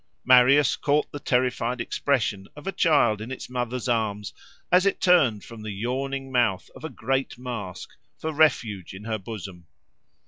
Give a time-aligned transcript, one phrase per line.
[0.25, 4.33] Marius caught the terrified expression of a child in its mother's arms,
[4.71, 9.19] as it turned from the yawning mouth of a great mask, for refuge in her
[9.19, 9.67] bosom.